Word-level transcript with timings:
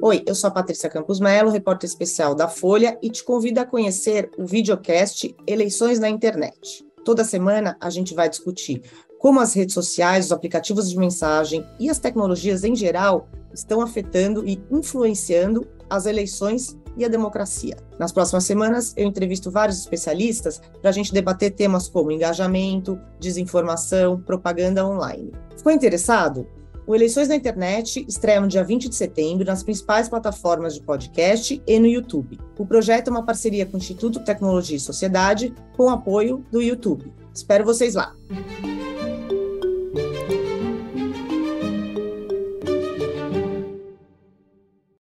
Oi, 0.00 0.22
eu 0.26 0.34
sou 0.34 0.46
a 0.46 0.52
Patrícia 0.52 0.88
Campos 0.88 1.18
Melo, 1.18 1.50
repórter 1.50 1.88
especial 1.88 2.32
da 2.32 2.46
Folha, 2.46 2.96
e 3.02 3.10
te 3.10 3.24
convido 3.24 3.58
a 3.58 3.64
conhecer 3.64 4.30
o 4.38 4.46
videocast 4.46 5.34
Eleições 5.44 5.98
na 5.98 6.08
Internet. 6.08 6.86
Toda 7.04 7.24
semana 7.24 7.76
a 7.80 7.90
gente 7.90 8.14
vai 8.14 8.28
discutir 8.28 8.80
como 9.18 9.40
as 9.40 9.54
redes 9.54 9.74
sociais, 9.74 10.26
os 10.26 10.32
aplicativos 10.32 10.88
de 10.88 10.96
mensagem 10.96 11.66
e 11.80 11.90
as 11.90 11.98
tecnologias 11.98 12.62
em 12.62 12.76
geral 12.76 13.28
estão 13.52 13.80
afetando 13.80 14.46
e 14.46 14.62
influenciando 14.70 15.66
as 15.90 16.06
eleições 16.06 16.78
e 16.96 17.04
a 17.04 17.08
democracia. 17.08 17.76
Nas 17.98 18.12
próximas 18.12 18.44
semanas, 18.44 18.94
eu 18.96 19.04
entrevisto 19.04 19.50
vários 19.50 19.80
especialistas 19.80 20.62
para 20.80 20.90
a 20.90 20.92
gente 20.92 21.12
debater 21.12 21.50
temas 21.50 21.88
como 21.88 22.12
engajamento, 22.12 23.00
desinformação, 23.18 24.20
propaganda 24.20 24.86
online. 24.86 25.32
Ficou 25.56 25.72
interessado? 25.72 26.46
O 26.88 26.94
Eleições 26.94 27.28
na 27.28 27.36
Internet 27.36 28.02
estreia 28.08 28.40
no 28.40 28.48
dia 28.48 28.64
20 28.64 28.88
de 28.88 28.94
setembro 28.94 29.44
nas 29.44 29.62
principais 29.62 30.08
plataformas 30.08 30.72
de 30.72 30.80
podcast 30.80 31.62
e 31.66 31.78
no 31.78 31.86
YouTube. 31.86 32.40
O 32.56 32.64
projeto 32.64 33.08
é 33.08 33.10
uma 33.10 33.26
parceria 33.26 33.66
com 33.66 33.74
o 33.74 33.78
Instituto 33.78 34.24
Tecnologia 34.24 34.78
e 34.78 34.80
Sociedade, 34.80 35.54
com 35.76 35.90
apoio 35.90 36.46
do 36.50 36.62
YouTube. 36.62 37.12
Espero 37.34 37.62
vocês 37.62 37.94
lá! 37.94 38.16